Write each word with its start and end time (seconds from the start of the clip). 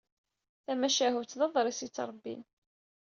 Tamacahut 0.65 1.33
d 1.39 1.41
aḍris 1.45 1.79
yettrebbin. 1.83 2.41